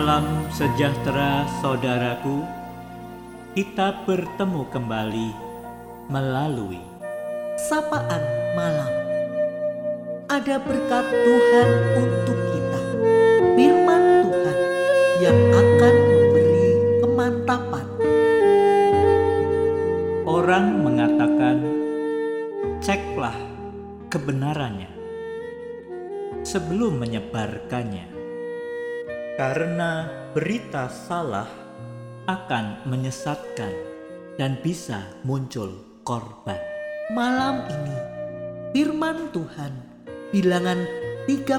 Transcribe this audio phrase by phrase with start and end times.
[0.00, 2.40] Salam sejahtera saudaraku.
[3.52, 5.28] Kita bertemu kembali
[6.08, 6.80] melalui
[7.68, 8.24] sapaan
[8.56, 8.88] malam.
[10.24, 11.68] Ada berkat Tuhan
[12.00, 12.80] untuk kita.
[13.52, 14.58] Firman Tuhan
[15.20, 16.68] yang akan memberi
[17.04, 17.86] kemantapan.
[20.24, 21.56] orang mengatakan,
[22.80, 23.36] "Ceklah
[24.08, 24.88] kebenarannya
[26.40, 28.19] sebelum menyebarkannya."
[29.40, 30.04] Karena
[30.36, 31.48] berita salah
[32.28, 33.72] akan menyesatkan
[34.36, 36.60] dan bisa muncul korban.
[37.08, 37.96] Malam ini
[38.76, 39.72] firman Tuhan
[40.28, 40.84] bilangan
[41.24, 41.56] 13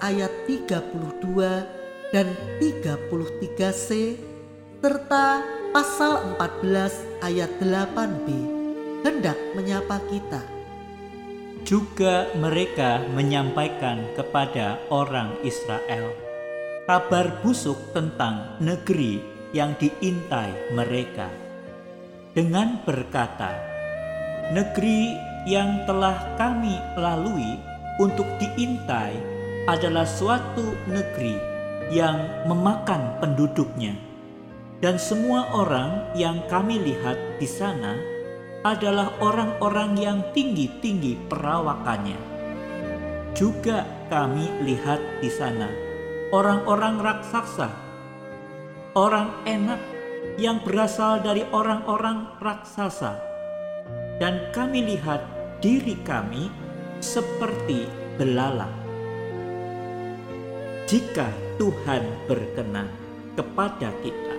[0.00, 2.32] ayat 32 dan
[2.64, 4.16] 33C
[4.80, 5.44] serta
[5.76, 8.26] pasal 14 ayat 8b
[9.04, 10.40] hendak menyapa kita.
[11.68, 16.21] Juga mereka menyampaikan kepada orang Israel
[16.92, 19.16] kabar busuk tentang negeri
[19.56, 21.24] yang diintai mereka.
[22.36, 23.48] Dengan berkata,
[24.52, 25.16] "Negeri
[25.48, 27.56] yang telah kami lalui
[27.96, 29.16] untuk diintai
[29.64, 31.32] adalah suatu negeri
[31.88, 33.96] yang memakan penduduknya,
[34.84, 37.96] dan semua orang yang kami lihat di sana
[38.68, 42.20] adalah orang-orang yang tinggi-tinggi perawakannya.
[43.32, 45.91] Juga kami lihat di sana
[46.32, 47.68] orang-orang raksasa,
[48.96, 49.76] orang enak
[50.40, 53.20] yang berasal dari orang-orang raksasa,
[54.16, 55.20] dan kami lihat
[55.60, 56.48] diri kami
[57.04, 57.84] seperti
[58.16, 58.72] belalang.
[60.88, 61.28] Jika
[61.60, 62.88] Tuhan berkenan
[63.36, 64.36] kepada kita,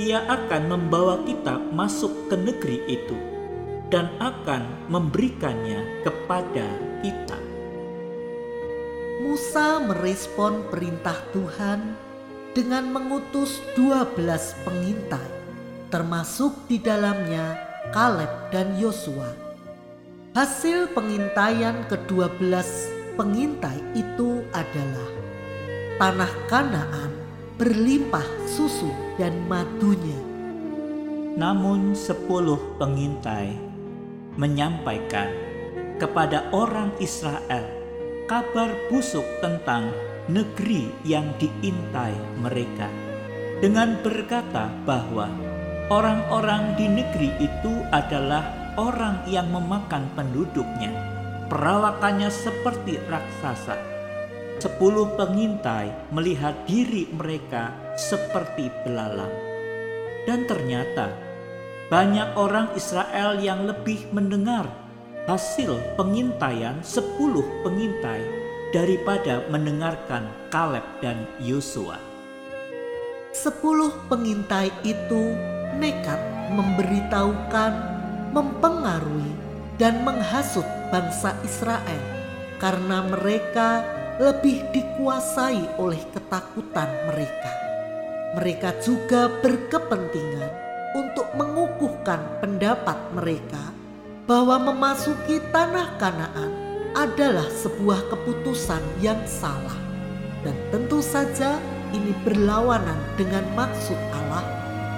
[0.00, 3.16] Ia akan membawa kita masuk ke negeri itu
[3.92, 6.64] dan akan memberikannya kepada
[7.04, 7.47] kita.
[9.38, 11.94] Musa merespon perintah Tuhan
[12.58, 14.18] dengan mengutus 12
[14.66, 15.30] pengintai,
[15.94, 17.54] termasuk di dalamnya
[17.94, 19.30] Kaleb dan Yosua.
[20.34, 22.50] Hasil pengintaian ke-12
[23.14, 25.10] pengintai itu adalah
[26.02, 27.14] tanah Kanaan
[27.62, 28.90] berlimpah susu
[29.22, 30.18] dan madunya.
[31.38, 33.54] Namun sepuluh pengintai
[34.34, 35.30] menyampaikan
[36.02, 37.77] kepada orang Israel
[38.28, 39.88] kabar busuk tentang
[40.28, 42.12] negeri yang diintai
[42.44, 42.84] mereka.
[43.64, 45.32] Dengan berkata bahwa
[45.88, 50.92] orang-orang di negeri itu adalah orang yang memakan penduduknya.
[51.48, 53.80] Perawakannya seperti raksasa.
[54.60, 59.32] Sepuluh pengintai melihat diri mereka seperti belalang.
[60.28, 61.16] Dan ternyata
[61.88, 64.87] banyak orang Israel yang lebih mendengar
[65.28, 68.24] hasil pengintaian sepuluh pengintai
[68.72, 72.00] daripada mendengarkan Kaleb dan Yosua.
[73.36, 75.36] Sepuluh pengintai itu
[75.76, 76.16] nekat
[76.56, 77.72] memberitahukan,
[78.32, 79.36] mempengaruhi,
[79.76, 82.02] dan menghasut bangsa Israel
[82.56, 83.84] karena mereka
[84.16, 87.52] lebih dikuasai oleh ketakutan mereka.
[88.32, 90.52] Mereka juga berkepentingan
[90.96, 93.77] untuk mengukuhkan pendapat mereka
[94.28, 96.52] bahwa memasuki tanah Kanaan
[96.92, 99.80] adalah sebuah keputusan yang salah,
[100.44, 101.56] dan tentu saja
[101.96, 104.44] ini berlawanan dengan maksud Allah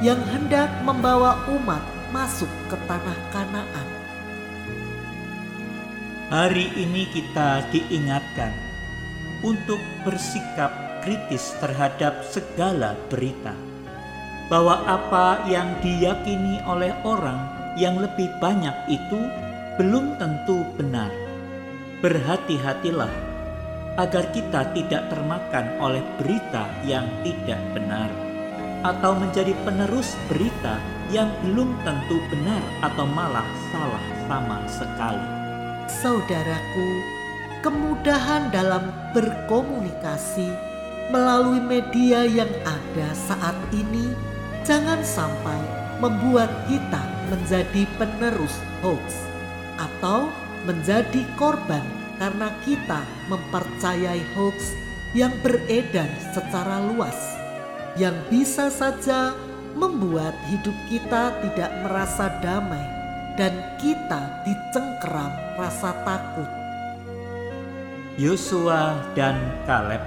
[0.02, 1.78] yang hendak membawa umat
[2.10, 3.88] masuk ke tanah Kanaan.
[6.34, 8.50] Hari ini kita diingatkan
[9.47, 10.74] untuk bersikap
[11.06, 13.54] kritis terhadap segala berita,
[14.50, 19.16] bahwa apa yang diyakini oleh orang yang lebih banyak itu
[19.80, 21.08] belum tentu benar.
[22.04, 23.08] Berhati-hatilah
[23.96, 28.12] agar kita tidak termakan oleh berita yang tidak benar,
[28.84, 30.76] atau menjadi penerus berita
[31.08, 35.28] yang belum tentu benar atau malah salah sama sekali.
[35.91, 36.88] Saudaraku,
[37.66, 40.48] kemudahan dalam berkomunikasi
[41.10, 44.15] melalui media yang ada saat ini
[44.62, 45.59] jangan sampai
[46.00, 49.28] membuat kita menjadi penerus hoax
[49.76, 50.32] atau
[50.64, 51.84] menjadi korban
[52.16, 54.76] karena kita mempercayai hoax
[55.12, 57.16] yang beredar secara luas
[57.98, 59.34] yang bisa saja
[59.74, 62.82] membuat hidup kita tidak merasa damai
[63.38, 66.50] dan kita dicengkeram rasa takut.
[68.20, 70.03] Yosua dan Kaleb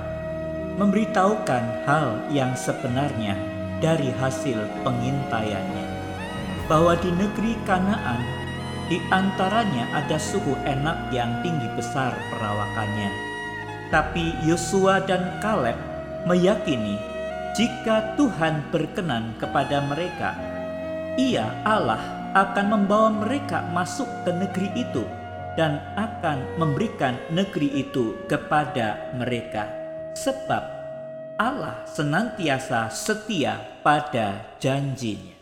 [0.77, 3.37] memberitahukan hal yang sebenarnya
[3.81, 5.82] dari hasil pengintaiannya
[6.67, 8.21] bahwa di negeri Kanaan
[8.91, 13.11] di antaranya ada suku enak yang tinggi besar perawakannya.
[13.89, 15.77] Tapi Yosua dan Kaleb
[16.27, 16.97] meyakini
[17.53, 20.33] jika Tuhan berkenan kepada mereka,
[21.21, 22.01] Ia Allah
[22.33, 25.05] akan membawa mereka masuk ke negeri itu
[25.53, 29.69] dan akan memberikan negeri itu kepada mereka,
[30.17, 30.65] sebab
[31.37, 35.32] Allah senantiasa setia pada janjinya.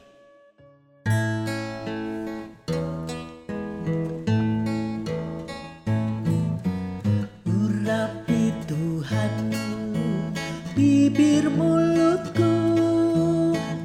[11.12, 12.56] Bibir mulutku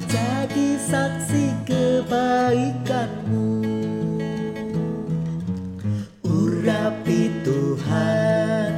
[0.07, 3.51] jadi saksi kebaikanmu.
[6.23, 8.71] Urapi Tuhan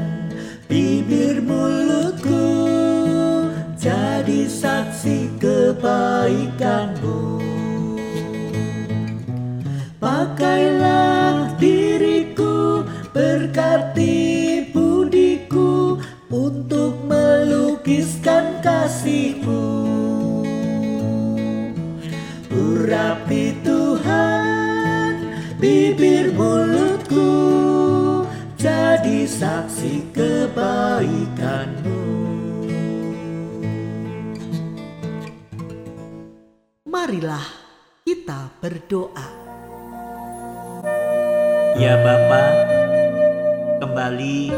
[0.66, 2.42] bibir mulutku
[3.78, 6.99] jadi saksi kebaikanmu
[23.30, 25.14] Urapi Tuhan
[25.62, 27.30] bibir mulutku
[28.58, 32.02] Jadi saksi kebaikanmu.
[36.90, 37.46] Marilah
[38.02, 39.30] kita berdoa.
[41.78, 42.46] Ya Bapa,
[43.78, 44.50] kembali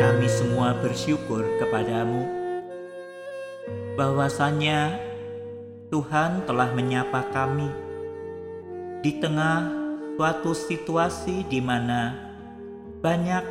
[0.00, 2.24] kami semua bersyukur kepadamu.
[4.00, 5.12] Bahwasanya
[5.92, 7.68] Tuhan telah menyapa kami
[9.04, 9.68] di tengah
[10.16, 12.16] suatu situasi di mana
[13.04, 13.44] banyak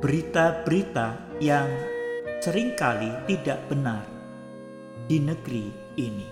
[0.00, 1.68] berita-berita yang
[2.40, 4.08] sering kali tidak benar
[5.04, 5.68] di negeri
[6.00, 6.28] ini.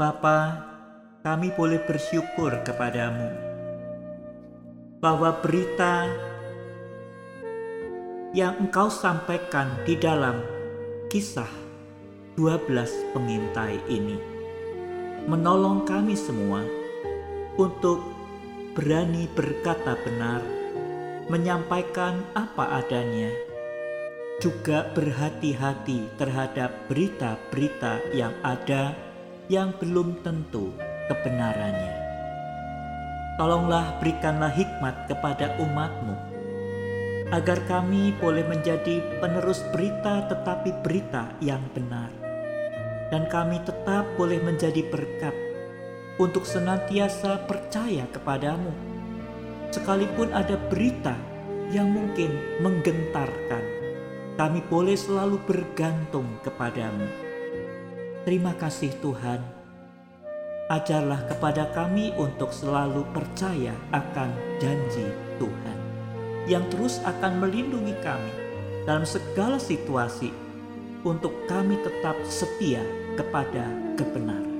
[0.00, 0.64] Bapa,
[1.20, 3.28] kami boleh bersyukur kepadamu
[5.04, 6.08] bahwa berita
[8.32, 10.40] yang engkau sampaikan di dalam
[11.12, 11.67] kisah
[12.38, 14.14] 12 pengintai ini
[15.26, 16.62] menolong kami semua
[17.58, 17.98] untuk
[18.78, 20.38] berani berkata benar,
[21.26, 23.26] menyampaikan apa adanya,
[24.38, 28.94] juga berhati-hati terhadap berita-berita yang ada
[29.50, 30.70] yang belum tentu
[31.10, 31.98] kebenarannya.
[33.34, 36.14] Tolonglah berikanlah hikmat kepada umatmu
[37.34, 42.27] agar kami boleh menjadi penerus berita tetapi berita yang benar.
[43.08, 45.32] Dan kami tetap boleh menjadi berkat
[46.20, 48.74] untuk senantiasa percaya kepadamu.
[49.72, 51.16] Sekalipun ada berita
[51.72, 53.64] yang mungkin menggentarkan,
[54.36, 57.08] kami boleh selalu bergantung kepadamu.
[58.28, 59.40] Terima kasih Tuhan.
[60.68, 65.08] Ajarlah kepada kami untuk selalu percaya akan janji
[65.40, 65.78] Tuhan
[66.48, 68.32] yang terus akan melindungi kami
[68.88, 70.32] dalam segala situasi
[71.06, 72.82] untuk kami tetap setia
[73.14, 74.58] kepada kebenaran.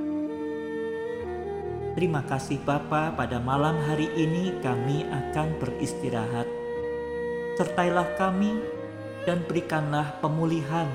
[1.99, 6.47] Terima kasih Bapa pada malam hari ini kami akan beristirahat.
[7.59, 8.55] Sertailah kami
[9.27, 10.87] dan berikanlah pemulihan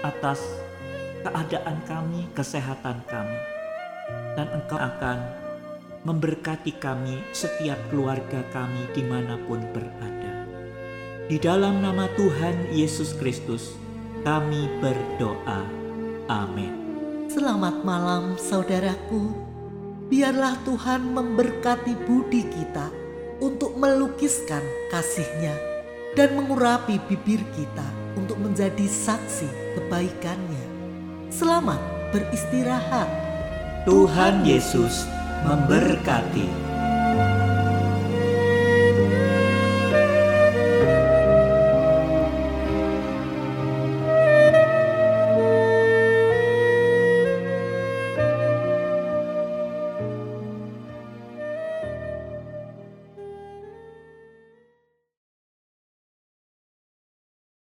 [0.00, 0.40] atas
[1.20, 3.40] keadaan kami, kesehatan kami.
[4.32, 5.18] Dan engkau akan
[6.08, 10.48] memberkati kami setiap keluarga kami di mana pun berada.
[11.28, 13.76] Di dalam nama Tuhan Yesus Kristus,
[14.28, 15.64] kami berdoa.
[16.28, 16.68] Amin.
[17.32, 19.32] Selamat malam saudaraku.
[20.12, 22.92] Biarlah Tuhan memberkati budi kita
[23.40, 24.60] untuk melukiskan
[24.92, 25.56] kasihnya
[26.12, 27.88] dan mengurapi bibir kita
[28.20, 29.48] untuk menjadi saksi
[29.80, 30.64] kebaikannya.
[31.32, 31.80] Selamat
[32.12, 33.08] beristirahat.
[33.88, 35.08] Tuhan Yesus
[35.48, 36.67] memberkati.